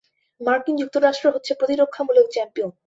মার্কিন 0.41 0.75
যুক্তরাষ্ট্র 0.77 1.27
হচ্ছে 1.31 1.51
প্রতিরক্ষামূলক 1.59 2.25
চ্যাম্পিয়ন। 2.31 2.71